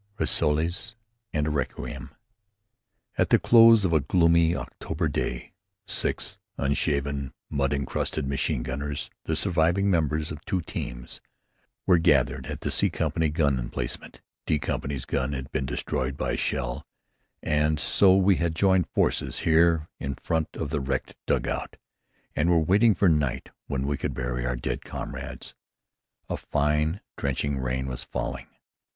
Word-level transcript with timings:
RISSOLES 0.17 0.95
AND 1.31 1.45
A 1.45 1.51
REQUIEM 1.51 2.09
At 3.19 3.29
the 3.29 3.37
close 3.37 3.85
of 3.85 3.93
a 3.93 3.99
gloomy 3.99 4.55
October 4.55 5.07
day, 5.07 5.53
six 5.85 6.39
unshaven, 6.57 7.33
mud 7.51 7.71
encrusted 7.71 8.27
machine 8.27 8.63
gunners, 8.63 9.11
the 9.25 9.35
surviving 9.35 9.91
members 9.91 10.31
of 10.31 10.43
two 10.45 10.59
teams, 10.61 11.21
were 11.85 11.99
gathered 11.99 12.47
at 12.47 12.61
the 12.61 12.71
C 12.71 12.89
Company 12.89 13.29
gun 13.29 13.59
emplacement. 13.59 14.21
D 14.47 14.57
Company's 14.57 15.05
gun 15.05 15.33
had 15.33 15.51
been 15.51 15.67
destroyed 15.67 16.17
by 16.17 16.31
a 16.31 16.35
shell, 16.35 16.83
and 17.43 17.79
so 17.79 18.17
we 18.17 18.37
had 18.37 18.55
joined 18.55 18.87
forces 18.89 19.41
here 19.41 19.87
in 19.99 20.15
front 20.15 20.49
of 20.55 20.71
the 20.71 20.79
wrecked 20.81 21.15
dugout, 21.27 21.77
and 22.35 22.49
were 22.49 22.57
waiting 22.57 22.95
for 22.95 23.07
night 23.07 23.49
when 23.67 23.85
we 23.85 23.97
could 23.97 24.15
bury 24.15 24.47
our 24.47 24.55
dead 24.55 24.83
comrades. 24.83 25.53
A 26.27 26.37
fine 26.37 27.01
drenching 27.17 27.59
rain 27.59 27.85
was 27.85 28.03
falling. 28.03 28.47